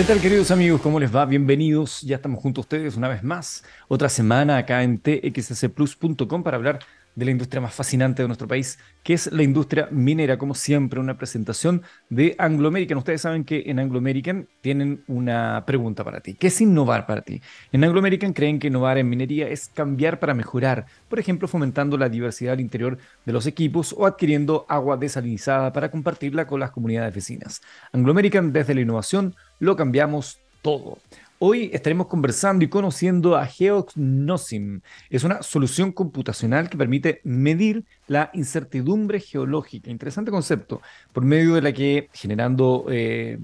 [0.00, 0.80] ¿Qué tal queridos amigos?
[0.80, 1.26] ¿Cómo les va?
[1.26, 2.00] Bienvenidos.
[2.00, 3.62] Ya estamos junto a ustedes una vez más.
[3.86, 6.78] Otra semana acá en txsplus.com para hablar
[7.14, 10.38] de la industria más fascinante de nuestro país, que es la industria minera.
[10.38, 12.96] Como siempre, una presentación de Anglo American.
[12.96, 16.32] Ustedes saben que en Anglo American tienen una pregunta para ti.
[16.32, 17.42] ¿Qué es innovar para ti?
[17.70, 21.98] En Anglo American creen que innovar en minería es cambiar para mejorar, por ejemplo, fomentando
[21.98, 22.96] la diversidad al interior
[23.26, 27.60] de los equipos o adquiriendo agua desalinizada para compartirla con las comunidades vecinas.
[27.92, 30.98] Anglo American, desde la innovación, lo cambiamos todo.
[31.42, 34.82] Hoy estaremos conversando y conociendo a GeoGnosim.
[35.08, 39.90] Es una solución computacional que permite medir la incertidumbre geológica.
[39.90, 40.82] Interesante concepto,
[41.14, 43.38] por medio de la que, generando eh,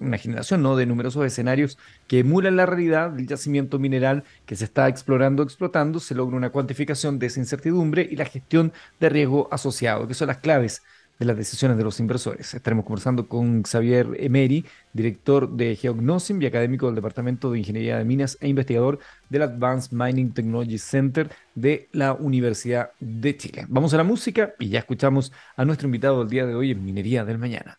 [0.00, 0.74] una generación ¿no?
[0.74, 1.78] de numerosos escenarios
[2.08, 6.36] que emulan la realidad del yacimiento mineral que se está explorando o explotando, se logra
[6.36, 10.82] una cuantificación de esa incertidumbre y la gestión de riesgo asociado, que son las claves
[11.18, 12.54] de las decisiones de los inversores.
[12.54, 18.04] Estaremos conversando con Xavier Emery, director de Geognosim y académico del Departamento de Ingeniería de
[18.04, 23.66] Minas e investigador del Advanced Mining Technology Center de la Universidad de Chile.
[23.68, 26.84] Vamos a la música y ya escuchamos a nuestro invitado del día de hoy en
[26.84, 27.78] Minería del Mañana.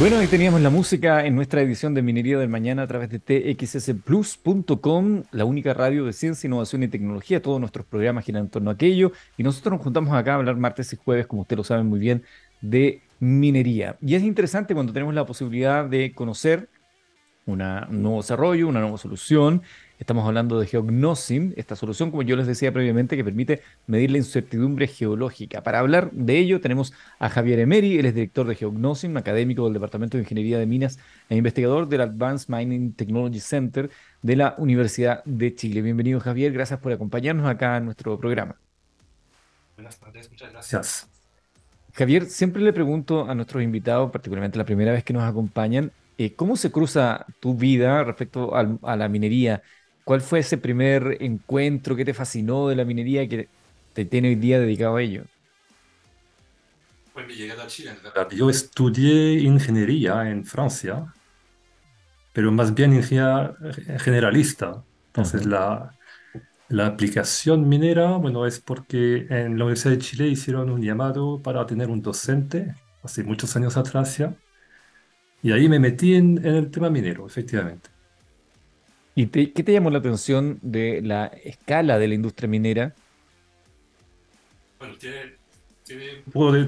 [0.00, 3.20] Bueno, ahí teníamos la música en nuestra edición de Minería del Mañana a través de
[3.54, 7.40] txsplus.com, la única radio de ciencia, innovación y tecnología.
[7.40, 9.12] Todos nuestros programas giran en torno a aquello.
[9.36, 12.00] Y nosotros nos juntamos acá a hablar martes y jueves, como usted lo sabe muy
[12.00, 12.24] bien,
[12.60, 13.96] de minería.
[14.02, 16.68] Y es interesante cuando tenemos la posibilidad de conocer
[17.46, 19.62] un nuevo desarrollo, una nueva solución
[19.98, 24.18] Estamos hablando de Geognosim, esta solución, como yo les decía previamente, que permite medir la
[24.18, 25.62] incertidumbre geológica.
[25.62, 29.74] Para hablar de ello tenemos a Javier Emery, él es director de Geognosim, académico del
[29.74, 33.88] Departamento de Ingeniería de Minas e investigador del Advanced Mining Technology Center
[34.20, 35.80] de la Universidad de Chile.
[35.80, 38.56] Bienvenido Javier, gracias por acompañarnos acá en nuestro programa.
[39.76, 41.08] Buenas tardes, muchas gracias.
[41.92, 46.34] Javier, siempre le pregunto a nuestros invitados, particularmente la primera vez que nos acompañan, eh,
[46.34, 49.62] ¿cómo se cruza tu vida respecto a la minería?
[50.04, 53.50] ¿Cuál fue ese primer encuentro que te fascinó de la minería que
[53.92, 55.26] te tiene hoy día dedicado a ello?
[57.12, 57.96] Pues me llegué a Chile.
[58.36, 61.14] Yo estudié ingeniería en Francia,
[62.32, 63.54] pero más bien ingeniería
[63.98, 64.86] generalista.
[65.08, 65.96] Entonces, la,
[66.68, 71.66] la aplicación minera, bueno, es porque en la Universidad de Chile hicieron un llamado para
[71.66, 74.38] tener un docente hace muchos años atrás ya.
[75.42, 77.90] Y ahí me metí en el tema minero, efectivamente.
[79.14, 82.94] ¿Y qué te llamó la atención de la escala de la industria minera?
[84.78, 85.36] Bueno, tiene,
[85.84, 86.04] tiene...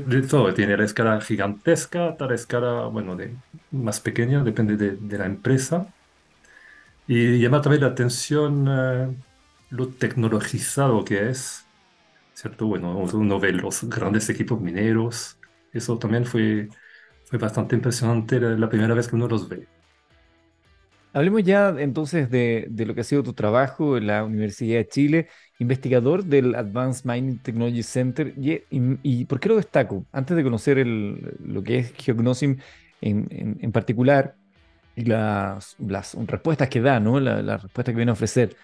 [0.06, 3.34] de, todo, tiene la escala gigantesca, la escala, bueno, de,
[3.72, 5.92] más pequeña, depende de, la empresa.
[7.08, 9.16] Y llama también la atención eh,
[9.70, 11.64] lo tecnologizado que es,
[12.34, 12.66] ¿cierto?
[12.66, 15.38] Bueno, uno ve los grandes equipos mineros,
[15.72, 16.68] eso también fue,
[17.24, 19.68] fue bastante impresionante la primera vez que uno los ve.
[21.16, 25.28] Hablemos ya entonces de, lo que ha sido tu trabajo en la Universidad de Chile,
[25.58, 28.34] investigador del Advanced Mining Technology Center.
[28.36, 30.04] ¿Y, por qué lo destaco?
[30.12, 32.58] Antes de conocer lo que es Geognosim
[33.00, 34.34] en, particular
[34.94, 35.76] y las,
[36.26, 37.18] respuestas que da, ¿no?
[37.18, 38.54] la, respuesta que viene a ofrecer.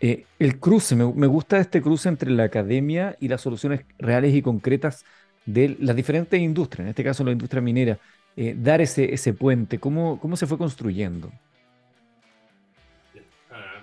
[0.00, 4.40] Eh, el cruce, me, gusta este cruce entre la academia y las soluciones reales y
[4.40, 5.04] concretas
[5.44, 7.98] de las diferentes industrias, en este caso la industria minera.
[8.34, 11.30] Eh, dar ese, ese puente, ¿cómo, ¿cómo se fue construyendo?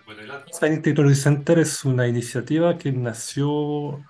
[0.09, 4.03] Bueno, el Advanced Technology Center es una iniciativa que nació,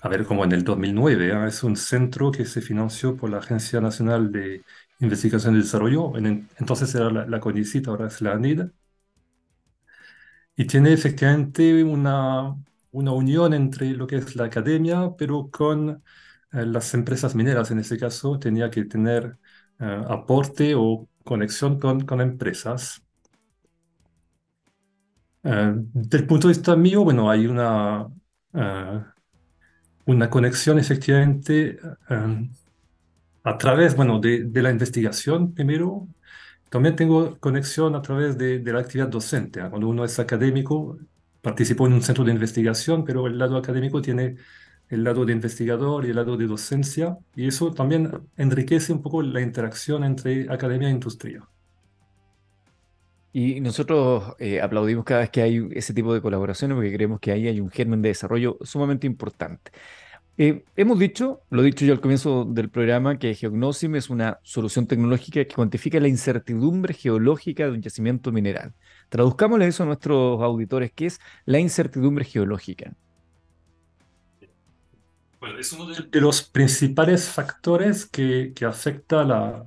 [0.00, 1.32] a ver, como en el 2009.
[1.32, 1.46] ¿ah?
[1.46, 4.64] Es un centro que se financió por la Agencia Nacional de
[4.98, 6.12] Investigación y Desarrollo.
[6.16, 8.62] entonces era la, la CONICIT, ahora es la ANID.
[10.56, 12.56] Y tiene efectivamente una,
[12.90, 16.02] una unión entre lo que es la academia, pero con
[16.52, 17.70] eh, las empresas mineras.
[17.70, 19.38] En este caso, tenía que tener
[19.78, 23.02] eh, aporte o conexión con, con empresas.
[25.42, 28.06] Uh, del punto de vista mío, bueno, hay una,
[28.52, 29.02] uh,
[30.06, 31.78] una conexión efectivamente
[32.10, 32.46] uh,
[33.44, 36.08] a través, bueno, de, de, la investigación primero.
[36.68, 39.60] También tengo conexión a través de, de la actividad docente.
[39.68, 40.98] Cuando uno es académico,
[41.40, 44.36] participó en un centro de investigación, pero el lado académico tiene
[44.88, 49.22] el lado de investigador y el lado de docencia, y eso también enriquece un poco
[49.22, 51.48] la interacción entre academia e industria.
[53.32, 57.30] Y nosotros eh, aplaudimos cada vez que hay ese tipo de colaboraciones porque creemos que
[57.30, 59.70] ahí hay un germen de desarrollo sumamente importante.
[60.36, 64.40] Eh, hemos dicho, lo he dicho yo al comienzo del programa, que Geognosim es una
[64.42, 68.72] solución tecnológica que cuantifica la incertidumbre geológica de un yacimiento mineral.
[69.10, 72.94] Traduzcámosle eso a nuestros auditores, ¿qué es la incertidumbre geológica?
[75.40, 79.66] Bueno, es uno de los principales factores que, que afecta la,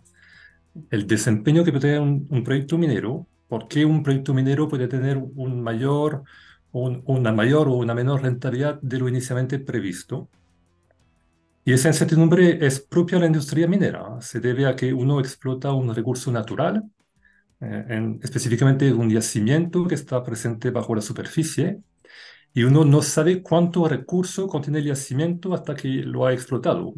[0.90, 4.88] el desempeño que puede tener un, un proyecto minero, por qué un proyecto minero puede
[4.88, 6.24] tener un mayor,
[6.72, 10.30] un- una mayor o una menor rentabilidad de lo inicialmente previsto.
[11.66, 14.20] Y esa incertidumbre es propia de la industria minera.
[14.22, 16.84] Se debe a que uno explota un recurso natural,
[17.62, 21.82] eh, en- específicamente un yacimiento que está presente bajo la superficie,
[22.54, 26.94] y uno no sabe cuánto recurso contiene el yacimiento hasta que lo ha explotado.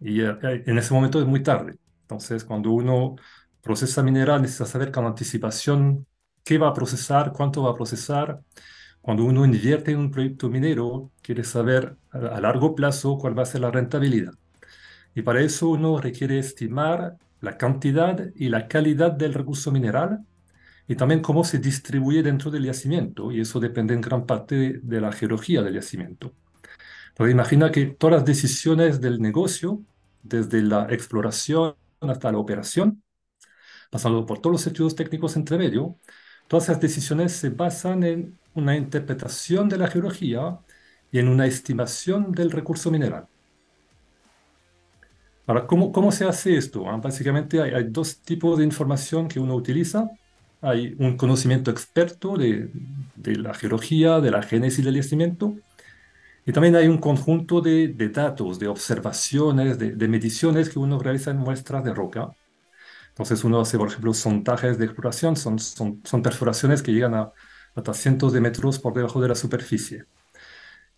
[0.00, 1.76] Y eh, en ese momento es muy tarde.
[2.02, 3.16] Entonces, cuando uno
[3.64, 6.06] procesa mineral, necesita saber con anticipación
[6.44, 8.40] qué va a procesar, cuánto va a procesar.
[9.00, 13.46] Cuando uno invierte en un proyecto minero, quiere saber a, largo plazo cuál va a
[13.46, 14.34] ser la rentabilidad.
[15.14, 20.24] Y para eso uno requiere estimar la cantidad y la calidad del recurso mineral
[20.86, 23.32] y también cómo se distribuye dentro del yacimiento.
[23.32, 26.34] Y eso depende en gran parte de la geología del yacimiento.
[27.10, 29.80] Entonces, imagina que todas las decisiones del negocio,
[30.22, 33.02] desde la exploración hasta la operación,
[33.94, 36.00] pasando por todos los estudios técnicos entre medio,
[36.48, 40.60] todas esas decisiones se basan en una interpretación de la geología
[41.12, 43.28] y en una estimación del recurso mineral.
[45.46, 46.88] Ahora, ¿cómo, cómo se hace esto?
[46.88, 46.96] ah?
[46.96, 50.10] Básicamente hay, hay dos tipos de información que uno utiliza.
[50.60, 52.70] Hay un conocimiento experto de,
[53.14, 55.60] de la geología, de la génesis del yacimiento,
[56.46, 60.98] y también hay un conjunto de, de datos, de observaciones, de, de mediciones que uno
[61.00, 62.36] realiza en muestras de roca.
[63.14, 67.32] Entonces uno hace, por ejemplo, sondajes de exploración, son, son, son perforaciones que llegan a,
[67.74, 70.06] hasta cientos de metros por debajo de la superficie.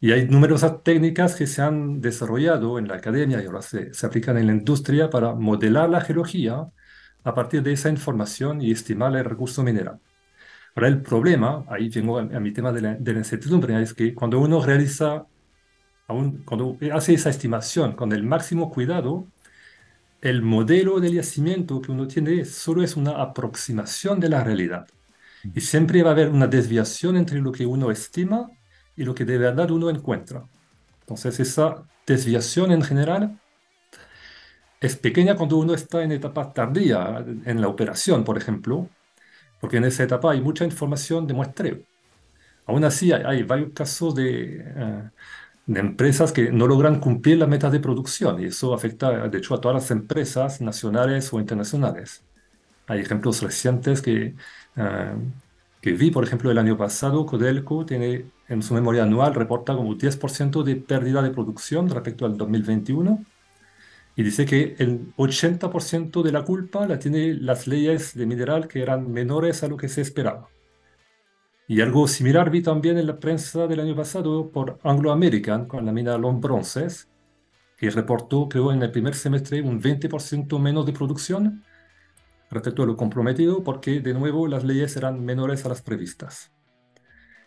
[0.00, 4.06] Y hay numerosas técnicas que se han desarrollado en la academia y ahora se, se
[4.06, 6.68] aplican en la industria para modelar la geología
[7.24, 10.00] a partir de esa información y estimar el recurso mineral.
[10.74, 13.94] Ahora el problema, ahí vengo a, a mi tema de la, de la incertidumbre, es
[13.94, 15.26] que cuando uno realiza
[16.08, 19.28] aún cuando hace esa estimación con el máximo cuidado,
[20.20, 24.86] el modelo del yacimiento que uno tiene solo es una aproximación de la realidad.
[25.54, 28.50] Y siempre va a haber una desviación entre lo que uno estima
[28.96, 30.48] y lo que de verdad uno encuentra.
[31.00, 33.40] Entonces, esa desviación en general
[34.80, 38.88] es pequeña cuando uno está en etapa tardía, en la operación, por ejemplo,
[39.60, 41.80] porque en esa etapa hay mucha información de muestreo.
[42.66, 45.10] Aún así, hay, hay varios casos de, eh,
[45.66, 49.54] de empresas que no logran cumplir las metas de producción y eso afecta, de hecho,
[49.54, 52.22] a todas las empresas nacionales o internacionales.
[52.86, 54.36] Hay ejemplos recientes que,
[54.76, 55.14] eh,
[55.80, 59.96] que vi, por ejemplo, el año pasado, Codelco tiene en su memoria anual, reporta como
[59.96, 63.24] 10% de pérdida de producción respecto al 2021
[64.16, 68.82] y dice que el 80% de la culpa la tiene las leyes de mineral que
[68.82, 70.48] eran menores a lo que se esperaba.
[71.68, 75.84] Y algo similar vi también en la prensa del año pasado por Anglo American con
[75.84, 77.08] la mina Long Bronces,
[77.76, 81.64] que reportó, creo, en el primer semestre un 20% menos de producción
[82.50, 86.52] respecto a lo comprometido, porque de nuevo las leyes eran menores a las previstas.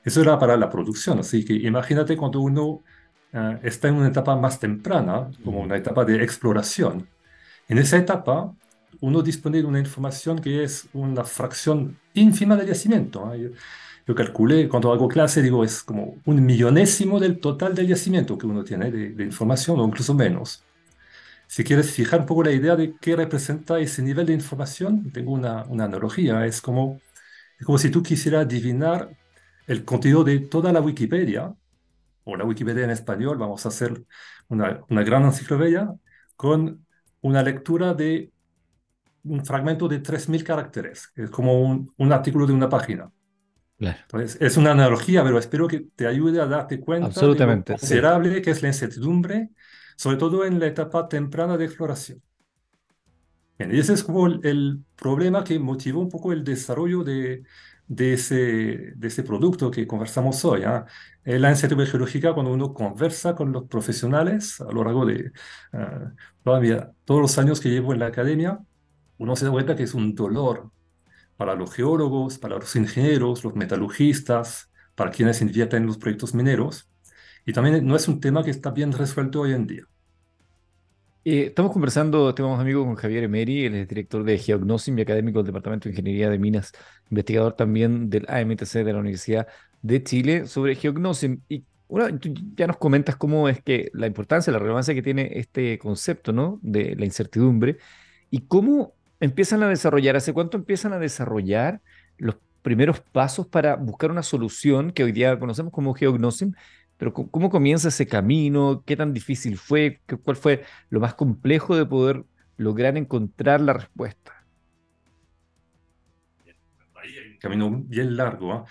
[0.03, 2.83] Eso era para la producción, así que imagínate cuando uno
[3.31, 7.07] eh, está en una etapa más temprana, como una etapa de exploración.
[7.69, 8.53] En esa etapa,
[9.01, 13.33] uno dispone de una información que es una fracción ínfima del yacimiento.
[13.33, 13.51] ¿eh?
[14.09, 18.47] Yo, calculé, cuando hago clase, digo, es como un millonésimo del total del yacimiento que
[18.47, 20.63] uno tiene de, de información, o incluso menos.
[21.47, 25.33] Si quieres fijar un poco la idea de qué representa ese nivel de información, tengo
[25.33, 26.45] una, una analogía.
[26.45, 27.01] Es como,
[27.59, 29.11] es como si tú quisieras adivinar
[29.67, 31.53] el contenido de toda la Wikipedia,
[32.25, 34.03] o la Wikipedia en español, vamos a hacer
[34.49, 35.93] una, una gran enciclopedia,
[36.35, 36.85] con
[37.21, 38.31] una lectura de
[39.23, 43.11] un fragmento de 3.000 caracteres, es como un, un artículo de una página.
[43.79, 47.45] Claro, Entonces, es una analogía, pero espero que te ayude a darte cuenta de lo
[47.45, 48.07] absolutamente, sí.
[48.07, 49.51] considerable que es la incertidumbre,
[49.97, 52.21] sobre todo en la etapa temprana de exploración.
[53.57, 57.43] Bien, y ese es como el, el problema que motivó un poco el desarrollo de,
[57.87, 58.35] de ese,
[58.95, 60.63] de ese producto que conversamos hoy.
[60.63, 60.85] ¿ah?
[61.25, 65.31] Eh, La incertidumbre geológica, cuando uno conversa con los profesionales a lo largo de
[65.73, 68.59] ah, toda vida, todos los años que llevo en la academia,
[69.17, 70.71] uno se da cuenta que es un dolor
[71.39, 76.89] para los geólogos, para los ingenieros, los metalurgistas, para quienes invierten en los proyectos mineros.
[77.45, 79.83] Y también no es un tema que está bien resuelto hoy en día.
[81.23, 85.39] Eh, estamos conversando, estamos amigos con Javier Emery, él es director de Geognosim y académico
[85.39, 86.73] del Departamento de Ingeniería de Minas,
[87.09, 89.47] investigador también del AMTC de la Universidad
[89.81, 91.41] de Chile, sobre Geognosim.
[91.47, 95.39] Y una, tú ya nos comentas cómo es que la importancia, la relevancia que tiene
[95.39, 96.59] este concepto, ¿no?
[96.61, 97.77] De la incertidumbre
[98.29, 100.15] y cómo empiezan a desarrollar?
[100.15, 101.81] ¿Hace cuánto empiezan a desarrollar
[102.17, 106.53] los primeros pasos para buscar una solución que hoy día conocemos como geognosim?
[106.97, 108.83] Pero ¿cómo comienza ese camino?
[108.85, 110.01] ¿Qué tan difícil fue?
[110.23, 112.25] ¿Cuál fue lo más complejo de poder
[112.57, 114.45] lograr encontrar la respuesta?
[116.95, 118.53] Ahí hay un camino bien largo.
[118.53, 118.63] ¿eh?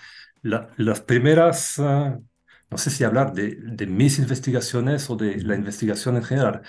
[0.43, 2.23] La, las primeras, uh,
[2.69, 6.61] no sé si hablar de, de, mis investigaciones o de la investigación en general,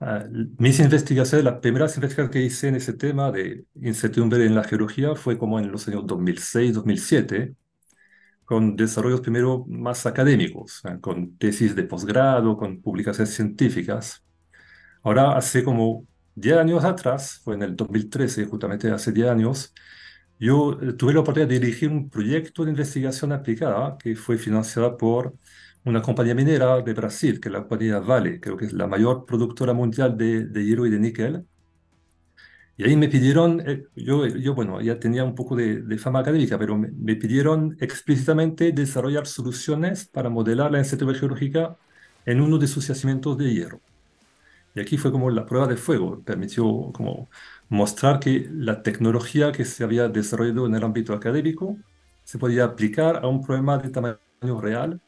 [0.00, 0.24] Ah,
[0.58, 5.16] mis investigaciones, las primeras investigaciones que hice en ese tema de incertidumbre en la geología
[5.16, 7.54] fue como en los años 2006, 2007
[8.44, 14.24] con desarrollos primero más académicos, eh, con tesis de posgrado, con publicaciones científicas.
[15.02, 19.74] Ahora, hace como 10 años atrás, fue en el 2013, justamente hace 10 años,
[20.38, 24.96] yo eh, tuve la oportunidad de dirigir un proyecto de investigación aplicada que fue financiada
[24.96, 25.34] por
[25.84, 29.24] una compañía minera de Brasil, que es la compañía Vale, creo que es la mayor
[29.26, 31.46] productora mundial de, de hierro y de níquel.
[32.76, 36.20] Y ahí me pidieron, eh, yo, yo, bueno, ya tenía un poco de, de fama
[36.20, 41.76] académica, pero me, me pidieron explícitamente desarrollar soluciones para modelar la incertidumbre geológica
[42.24, 43.82] en uno de sus yacimientos de hierro.
[44.74, 47.30] Y aquí fue como la prueba de fuego, permitió como
[47.68, 51.82] mostrar que la tecnología que se había desarrollado en el ámbito académico
[52.24, 54.20] se podía aplicar a un problema de tamaño
[54.60, 55.00] real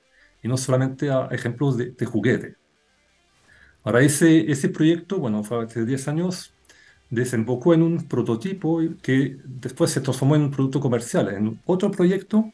[0.42, 2.56] y no solamente a ejemplos de, de juguete.
[3.82, 6.54] Ahora, ese, ese proyecto, bueno, fue hace 10 años,
[7.10, 12.52] desembocó en un prototipo que después se transformó en un producto comercial, en otro proyecto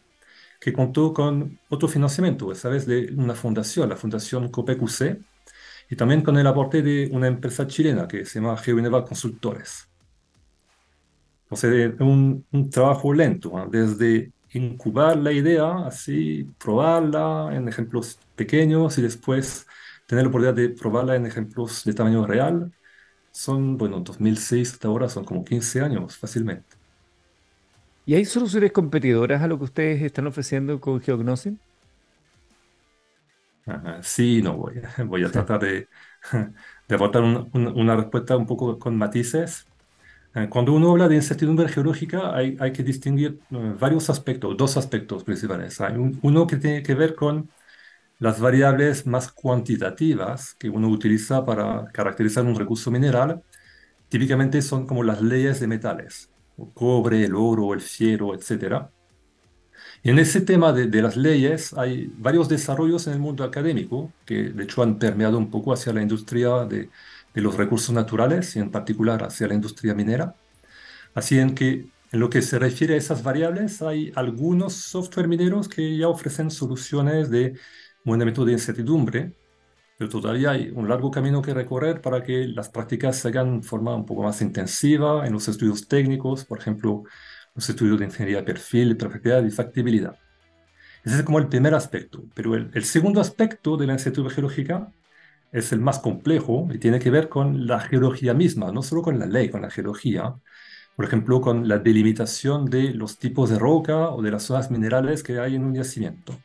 [0.60, 5.24] que contó con otro financiamiento, esa vez de una fundación, la Fundación COPEQC,
[5.90, 9.88] y también con el aporte de una empresa chilena que se llama GeoIneva Consultores.
[11.44, 13.68] Entonces, es un, un trabajo lento, ¿no?
[13.68, 19.66] desde incubar la idea, así, probarla en ejemplos pequeños y después
[20.06, 22.72] tener la oportunidad de probarla en ejemplos de tamaño real.
[23.32, 26.76] Son, bueno, 2006 hasta ahora son como 15 años fácilmente.
[28.04, 31.54] ¿Y hay soluciones competidoras a lo que ustedes están ofreciendo con Geognosis?
[33.66, 34.74] Ajá, Sí, no voy,
[35.06, 35.88] voy a tratar de,
[36.88, 39.68] de aportar un- un- una respuesta un poco con matices.
[40.36, 44.76] Eh, Cuando uno habla de incertidumbre geológica, hay, hay que distinguir eh, varios aspectos, dos
[44.76, 45.80] aspectos principales.
[45.80, 47.50] Hay un- uno que tiene que ver con
[48.18, 53.42] las variables más cuantitativas que uno utiliza para caracterizar un recurso mineral.
[54.08, 58.92] Típicamente son como las leyes de metales, el cobre, el oro, el fierro, etcétera.
[60.02, 64.14] Y en ese tema de, de las leyes hay varios desarrollos en el mundo académico
[64.24, 66.90] que de hecho han permeado un poco hacia la industria de,
[67.36, 70.34] de los recursos naturales y en particular hacia la industria minera.
[71.14, 75.68] Así en que en lo que se refiere a esas variables hay algunos software mineros
[75.68, 77.58] que ya ofrecen soluciones de
[78.04, 79.32] modelamiento de incertidumbre,
[79.98, 83.66] pero todavía hay un largo camino que recorrer para que las prácticas se hagan de
[83.66, 87.04] forma un poco más intensiva en los estudios técnicos, por ejemplo,
[87.54, 90.16] los estudios de ingeniería de perfil, perfectibilidad y factibilidad.
[91.04, 92.24] Ese es como el primer aspecto.
[92.34, 94.90] Pero el, el segundo aspecto de la incertidumbre geológica
[95.56, 99.18] es el más complejo y tiene que ver con la geología misma, no solo con
[99.18, 100.34] la ley, con la geología.
[100.96, 105.22] Por ejemplo, con la delimitación de los tipos de roca o de las zonas minerales
[105.22, 106.38] que hay en un yacimiento.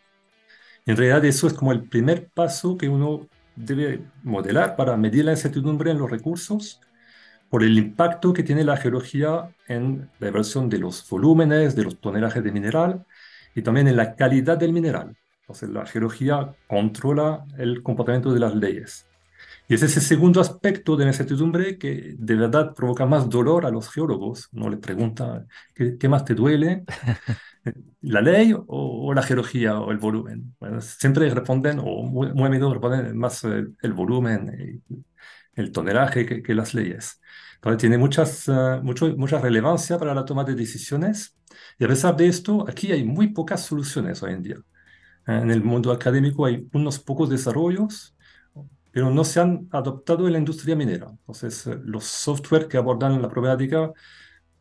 [0.85, 5.31] En realidad eso es como el primer paso que uno debe modelar para medir la
[5.31, 6.79] incertidumbre en los recursos
[7.49, 11.99] por el impacto que tiene la geología en la evaluación de los volúmenes, de los
[11.99, 13.05] tonelajes de mineral
[13.53, 15.17] y también en la calidad del mineral.
[15.51, 19.07] Entonces la geología controla el comportamiento de las leyes.
[19.67, 23.71] Y es ese segundo aspecto de la incertidumbre que de verdad provoca más dolor a
[23.71, 24.49] los geólogos.
[24.53, 26.83] Uno les pregunta, ¿qué, qué más te duele?
[28.01, 30.55] ¿La ley o, o la geología o el volumen?
[30.59, 35.05] Bueno, siempre responden, o muy, muy a menudo responden más el, el volumen, y
[35.55, 37.19] el tonelaje que, que las leyes.
[37.55, 41.37] Entonces tiene muchas, eh, mucho, mucha relevancia para la toma de decisiones.
[41.79, 44.57] Y a pesar de esto, aquí hay muy pocas soluciones hoy en día.
[45.39, 48.15] En el mundo académico hay unos pocos desarrollos,
[48.91, 51.07] pero no se han adoptado en la industria minera.
[51.09, 53.91] Entonces, eh, los software que abordan la problemática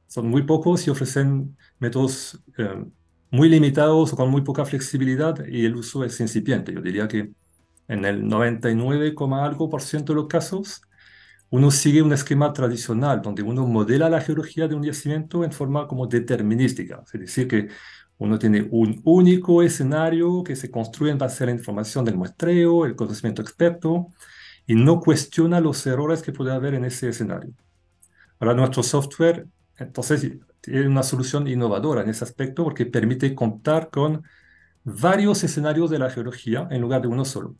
[0.07, 2.85] son muy pocos y ofrecen métodos eh,
[3.31, 6.73] muy limitados o con muy poca flexibilidad y el uso es incipiente.
[6.73, 7.33] Yo diría que
[7.89, 10.83] en el 99, coma algo por ciento de los casos,
[11.51, 15.89] uno sigue un esquema tradicional donde uno modela la geología de un yacimiento en forma
[15.89, 17.03] como determinística.
[17.13, 17.69] Es decir, que
[18.21, 22.85] uno tiene un único escenario que se construye en base a la información del muestreo,
[22.85, 24.09] el conocimiento experto,
[24.67, 27.51] y no cuestiona los errores que puede haber en ese escenario.
[28.39, 29.47] Ahora, nuestro software,
[29.79, 34.23] entonces, tiene una solución innovadora en ese aspecto porque permite contar con
[34.85, 37.57] varios escenarios de la geología en lugar de uno solo.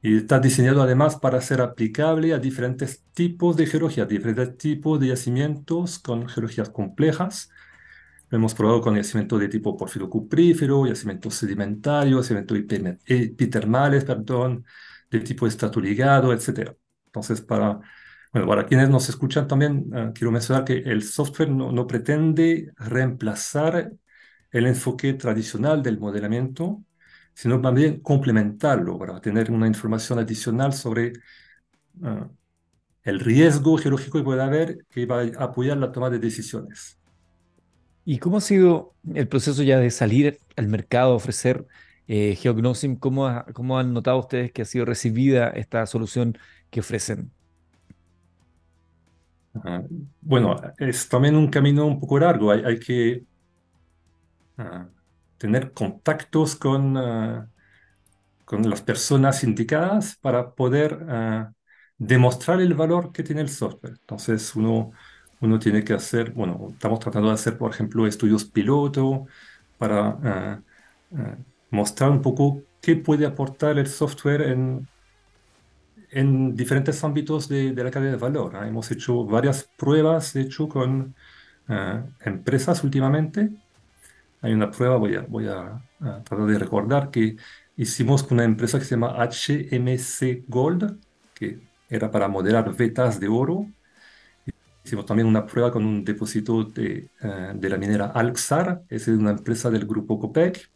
[0.00, 5.08] Y está diseñado además para ser aplicable a diferentes tipos de geología, diferentes tipos de
[5.08, 7.50] yacimientos con geologías complejas.
[8.30, 12.58] Lo hemos probado con yacimientos de tipo porfiro-cuprífero, yacimientos sedimentarios, yacimientos
[13.06, 14.64] epitermales, perdón,
[15.10, 16.74] de tipo estratoligado, etc.
[17.06, 17.80] Entonces, para,
[18.32, 23.92] bueno, para quienes nos escuchan también, eh, quiero mencionar que el software no, pretende reemplazar
[24.50, 26.84] el enfoque tradicional del modelamiento,
[27.34, 31.12] sino también complementarlo para tener una información adicional sobre
[32.02, 32.28] uh,
[33.02, 36.97] el riesgo geológico que puede haber que va a apoyar la toma de decisiones.
[38.10, 41.66] ¿Y cómo ha sido el proceso ya de salir al mercado, ofrecer
[42.06, 42.96] eh, GeoGnosim?
[42.98, 46.38] ¿Cómo, ha- cómo han notado ustedes que ha sido recibida esta solución
[46.70, 47.34] que ofrecen?
[49.64, 49.82] Ah,
[50.20, 52.50] bueno, es también un camino un poco largo.
[52.52, 53.24] Hay, que
[54.56, 54.88] ah,
[55.36, 57.50] tener contactos con, ah,
[58.44, 60.98] con las personas indicadas para poder
[61.98, 63.94] demostrar el valor que tiene el software.
[64.00, 64.92] Entonces, uno,
[65.40, 69.26] uno tiene que hacer, bueno, estamos tratando de hacer, por ejemplo, estudios piloto
[69.76, 70.62] para ah,
[71.16, 71.36] ah,
[71.70, 74.88] mostrar un poco qué puede aportar el software en,
[76.10, 78.56] en diferentes ámbitos de, de la cadena de valor.
[78.56, 78.66] ¿ah?
[78.68, 81.14] Hemos hecho varias pruebas, de hecho, con
[81.68, 83.50] ah, empresas últimamente.
[84.40, 87.36] Hay una prueba, voy a, voy a, a tratar de recordar, que
[87.76, 91.00] hicimos con una empresa que se llama HMC Gold,
[91.34, 93.66] que era para modelar vetas de oro.
[94.88, 99.32] Hicimos también una prueba con un depósito de, eh, de la minera Alxar, es una
[99.32, 100.70] empresa del grupo Copec.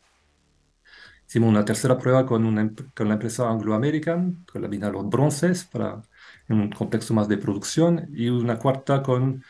[1.27, 5.09] Hicimos una tercera prueba con, una, con la empresa Anglo American, con la mina Los
[5.09, 6.03] Bronces, para,
[6.47, 9.43] en un contexto más de producción, y una cuarta con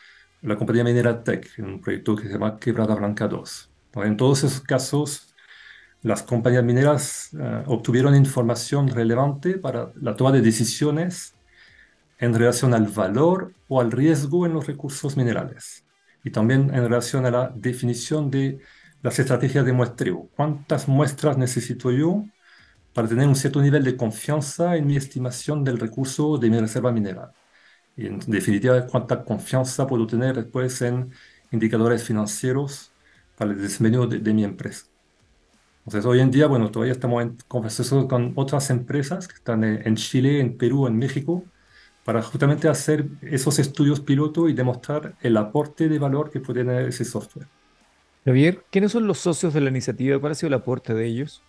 [0.43, 3.69] la compañía minera Tech, en un proyecto que se llama Quebrada Blanca 2.
[3.95, 5.35] Bueno, En todos esos casos,
[6.03, 11.35] las compañías mineras eh, obtuvieron información relevante para la toma de decisiones
[12.23, 15.85] en relación al valor o al riesgo en los recursos minerales
[16.23, 18.59] y también en relación a la definición de
[19.01, 20.29] las estrategias de muestreo.
[20.33, 22.23] ¿Cuántas muestras necesito yo
[22.93, 26.93] para tener un cierto nivel de confianza en mi estimación del recurso de mi reserva
[26.93, 27.31] mineral?
[27.97, 31.11] Y en definitiva, cuánta confianza puedo tener después en
[31.51, 32.93] indicadores financieros
[33.37, 34.85] para el desempeño de, de mi empresa.
[35.85, 37.37] Entonces, hoy en día, bueno, todavía estamos en
[38.07, 41.43] con otras empresas que están en, en Chile, en Perú, en México,
[42.03, 46.87] para justamente hacer esos estudios piloto y demostrar el aporte de valor que puede tener
[46.87, 47.47] ese software.
[48.25, 50.19] Javier, ¿quiénes son los socios de la iniciativa?
[50.19, 51.41] ¿Cuál ha sido el aporte de ellos?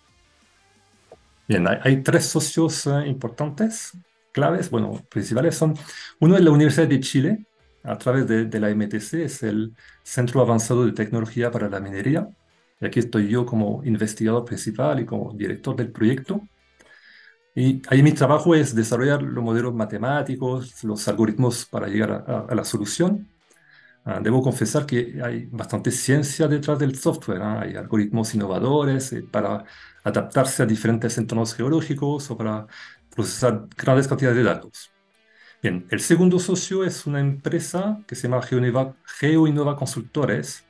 [1.47, 3.97] Bien, hay, hay tres socios eh, importantes,
[4.31, 5.75] claves, bueno, principales son,
[6.19, 7.45] uno es la Universidad de Chile,
[7.83, 12.27] a través de, de la MTC, es el Centro Avanzado de Tecnología para la Minería,
[12.81, 16.41] y aquí estoy yo como investigador principal y como director del proyecto.
[17.55, 22.45] Y ahí mi trabajo es desarrollar los modelos matemáticos, los algoritmos para llegar a, a-
[22.49, 23.31] a la solución.
[24.05, 27.41] Ah, debo confesar que hay bastante ciencia detrás del software.
[27.41, 27.61] ¿ah?
[27.61, 29.65] Hay algoritmos innovadores eh, para
[30.03, 32.67] adaptarse a diferentes entornos geológicos o para
[33.15, 34.91] procesar grandes cantidades de datos.
[35.61, 40.65] Bien, el segundo socio es una empresa que se llama GeoInnova, GeoInnova Consultores,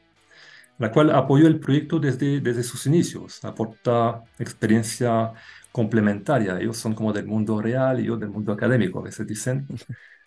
[0.78, 5.32] la cual apoyó el proyecto desde, desde sus inicios, aporta experiencia
[5.76, 6.58] complementaria.
[6.58, 9.68] Ellos son como del mundo real y yo del mundo académico, a veces dicen.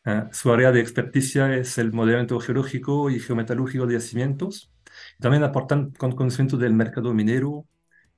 [0.04, 4.70] Eh, su área de experticia es el modelamiento geológico y geometalúrgico de yacimientos.
[5.18, 7.66] También aportan con conocimiento del mercado minero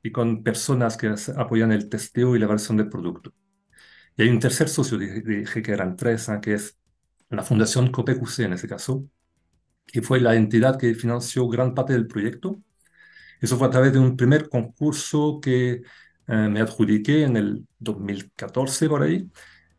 [0.02, 3.32] y con personas que apoyan el testeo y la versión del producto.
[4.16, 6.40] Y hay un tercer socio, dije, que eran tres, ¿ah?
[6.40, 6.78] que es
[7.30, 9.08] la Fundación COPEQC en ese caso,
[9.86, 12.60] que fue la entidad que financió gran parte del proyecto.
[13.40, 15.82] Eso fue a través de un primer concurso que
[16.30, 19.28] eh, me adjudiqué en el 2014 por ahí,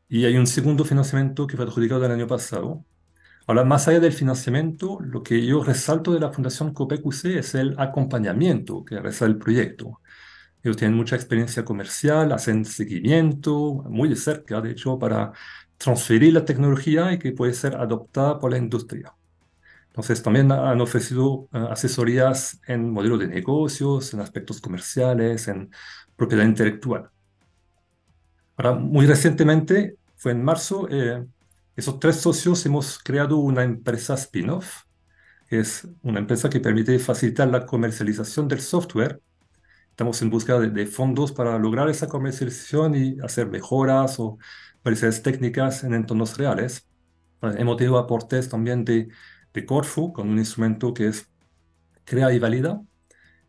[0.10, 2.86] y hay un segundo financiamiento que fue adjudicado el año pasado.
[3.48, 7.76] Ahora, más allá del financiamiento, lo que yo resalto de la Fundación COPEQC es el
[7.80, 10.02] acompañamiento que realiza el proyecto.
[10.64, 15.32] Ellos tienen mucha experiencia comercial, hacen seguimiento muy de cerca, de hecho, para
[15.78, 19.14] transferir la tecnología y que puede ser adoptada por la industria.
[19.88, 25.70] Entonces, también han ofrecido eh, asesorías en modelos de negocios, en aspectos comerciales, en
[26.22, 27.10] propiedad intelectual.
[28.56, 31.26] Ahora, muy recientemente, fue en marzo, eh,
[31.76, 34.84] esos tres socios hemos creado una empresa spin-off,
[35.48, 39.20] que es una empresa que permite facilitar la comercialización del software.
[39.90, 44.38] Estamos en busca de, de fondos para lograr esa comercialización y hacer mejoras o
[44.84, 46.88] variedades técnicas en entornos reales.
[47.42, 49.10] Hemos tenido aportes también de,
[49.56, 51.28] de Corfu con un instrumento que es
[52.06, 52.80] Crea y Valida.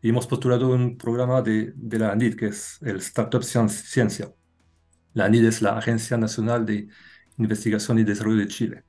[0.03, 4.31] Y hemos postulado un programa de, de la ANID, que es el Startup Cien- Ciencia.
[5.13, 6.89] La ANID es la Agencia Nacional de
[7.37, 8.83] Investigación y Desarrollo de Chile.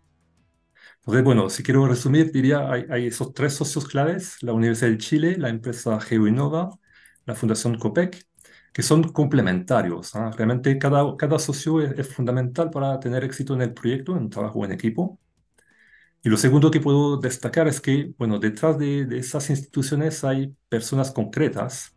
[1.00, 4.98] Entonces, bueno, si quiero resumir, diría, hay, hay esos tres socios claves, la Universidad de
[4.98, 6.70] Chile, la empresa GeoInnova,
[7.26, 8.24] la Fundación COPEC,
[8.72, 10.14] que son complementarios.
[10.16, 10.30] ¿ah?
[10.36, 14.64] Realmente cada, cada socio es, es fundamental para tener éxito en el proyecto, en trabajo
[14.64, 15.20] en equipo.
[16.24, 20.56] Y lo segundo que puedo destacar es que, bueno, detrás de, de esas instituciones hay
[20.70, 21.94] personas concretas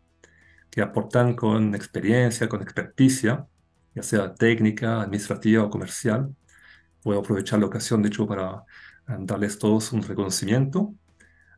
[0.70, 3.46] que aportan con experiencia, con experticia,
[3.94, 6.36] ya sea técnica, administrativa o comercial.
[7.02, 8.64] Puedo aprovechar la ocasión, de hecho, para
[9.08, 10.94] eh, darles todos un reconocimiento.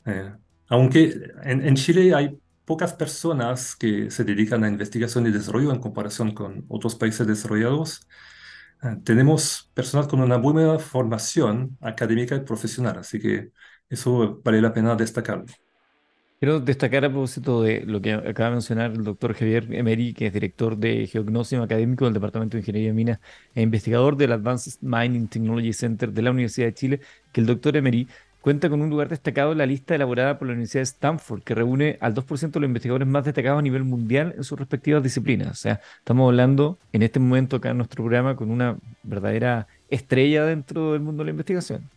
[0.07, 0.33] Eh,
[0.69, 5.81] aunque en, en Chile hay pocas personas que se dedican a investigación y desarrollo en
[5.81, 8.07] comparación con otros países desarrollados,
[9.05, 13.51] tenemos personas con una buena formación académica y profesional, así que
[13.89, 15.47] eso vale la pena destacarlo.
[16.39, 20.27] Quiero destacar a propósito de lo que acaba de mencionar el doctor Javier Emery, que
[20.27, 23.21] es director de Geognosis académico del Departamento de Ingeniería de Minas
[23.55, 27.77] e investigador del Advanced Mining Technology Center de la Universidad de Chile, que el doctor
[27.77, 28.09] Emery
[28.41, 31.55] cuenta con un lugar destacado en la lista elaborada por la Universidad de Stanford, que
[31.55, 35.51] reúne al 2% de los investigadores más destacados a nivel mundial en sus respectivas disciplinas.
[35.51, 40.45] O sea, estamos hablando en este momento acá en nuestro programa con una verdadera estrella
[40.45, 41.89] dentro del mundo de la investigación.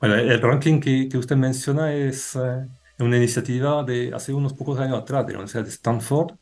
[0.00, 2.66] Bueno, el ranking que, usted menciona es eh,
[2.98, 6.32] una iniciativa de hace unos pocos años atrás de la Universidad de Stanford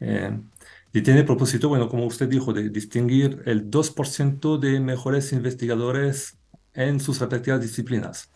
[0.00, 0.36] eh,
[0.92, 6.38] y tiene propósito, bueno, como usted dijo, de distinguir el 2% de mejores investigadores
[6.74, 8.30] en sus respectivas disciplinas.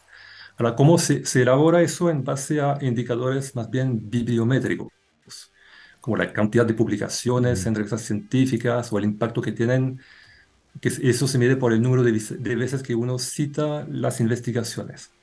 [0.59, 4.89] Ahora, ¿cómo se, se elabora eso en base a indicadores más bien bibliométricos?
[6.01, 10.01] como la cantidad de publicaciones en revistas científicas o el impacto que tienen
[10.81, 15.15] que eso se mide por el número de, de veces que uno cita las investigaciones.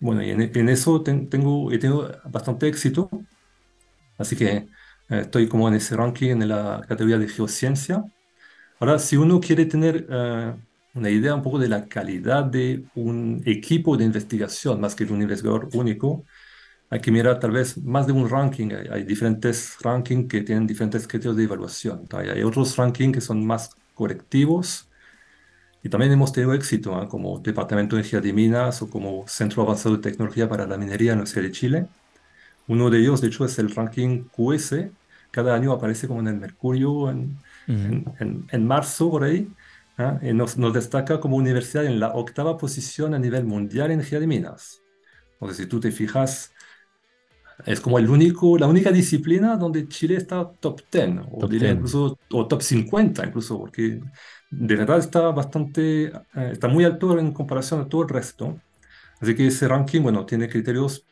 [0.00, 3.10] Bueno, y en, en eso ten- tengo, he tenido bastante éxito,
[4.18, 4.68] así que
[5.08, 8.04] eh, estoy como en ese ranking en la categoría de geociencia.
[8.80, 10.54] Ahora, si uno quiere tener eh,
[10.94, 15.12] una idea un poco de la calidad de un equipo de investigación, más que de
[15.12, 16.24] un investigador único,
[16.90, 18.70] hay que mirar tal vez más de un ranking.
[18.72, 22.06] Hay, hay diferentes rankings que tienen diferentes criterios de evaluación.
[22.12, 24.88] Hay, hay otros rankings que son más colectivos
[25.82, 27.08] y también hemos tenido éxito, ¿ah?
[27.08, 31.12] Como Departamento de Energía de Minas o como Centro Avanzado de Tecnología para la Minería
[31.12, 31.86] en la Universidad de Chile.
[32.66, 34.94] Uno de ellos, de hecho, es el ranking QS.
[35.30, 37.86] Cada año aparece como en el Mercurio en, ujú.
[37.86, 39.54] en, en- en marzo, por ahí.
[39.98, 40.18] ¿ah?
[40.22, 44.20] Y nos, nos destaca como universidad en la octava posición a nivel mundial en energía
[44.20, 44.84] de minas.
[45.40, 46.52] Entonces, si tú te fijas,
[47.64, 51.70] es como el único, la única disciplina donde Chile está top 10, o Top diría
[51.70, 51.72] 10.
[51.72, 54.02] incluso, o top 50 incluso, porque
[54.50, 56.12] de verdad está bastante, eh,
[56.52, 58.62] está muy alto en comparación a todo el resto.
[59.20, 61.06] Así que ese ranking, bueno, tiene criterios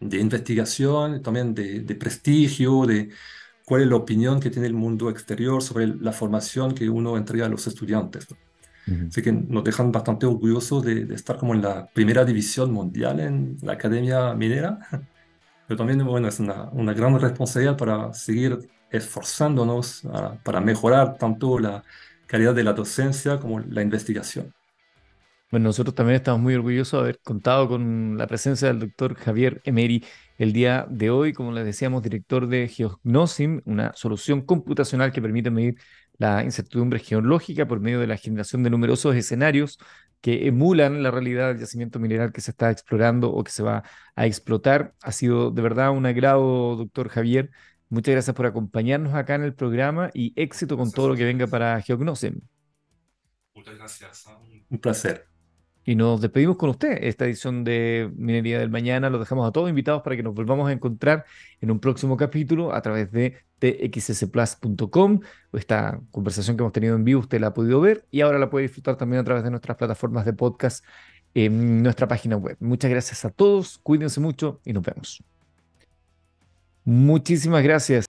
[0.00, 3.10] de investigación, también de, de prestigio, de
[3.64, 7.46] cuál es la opinión que tiene el mundo exterior sobre la formación que uno entrega
[7.46, 8.26] a los estudiantes.
[9.08, 13.18] Así que nos dejan bastante orgullosos de, de estar como en la primera división mundial
[13.20, 14.78] en la academia minera.
[15.66, 18.58] Pero también, bueno, es una, una gran responsabilidad para seguir
[18.90, 21.82] esforzándonos ah, para mejorar tanto la
[22.26, 24.52] calidad de la docencia como la investigación.
[25.50, 29.60] Bueno, nosotros también estamos muy orgullosos de haber contado con la presencia del doctor Javier
[29.64, 30.04] Emery
[30.36, 35.50] el día de hoy, como les decíamos, director de GeoGnosim, una solución computacional que permite
[35.50, 35.76] medir
[36.18, 39.78] la incertidumbre geológica por medio de la generación de numerosos escenarios
[40.20, 43.84] que emulan la realidad del yacimiento mineral que se está explorando o que se va
[44.16, 44.94] a explotar.
[45.02, 47.50] Ha sido de verdad un agrado, doctor Javier.
[47.90, 51.46] Muchas gracias por acompañarnos acá en el programa y éxito con todo lo que venga
[51.46, 52.40] para GeoGnosim.
[53.54, 54.24] Muchas gracias.
[54.70, 55.33] Un placer.
[55.84, 56.98] Y nos despedimos con usted.
[57.02, 60.68] Esta edición de Minería del Mañana los dejamos a todos invitados para que nos volvamos
[60.68, 61.26] a encontrar
[61.60, 65.20] en un próximo capítulo a través de txsplus.com.
[65.52, 68.48] Esta conversación que hemos tenido en vivo usted la ha podido ver y ahora la
[68.48, 70.84] puede disfrutar también a través de nuestras plataformas de podcast
[71.34, 72.56] en nuestra página web.
[72.60, 75.22] Muchas gracias a todos, cuídense mucho y nos vemos.
[76.84, 78.13] Muchísimas gracias.